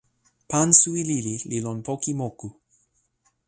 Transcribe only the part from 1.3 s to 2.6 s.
li lon poki moku